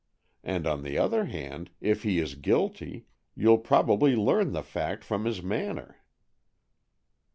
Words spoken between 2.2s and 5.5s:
guilty, you'll probably learn the fact from his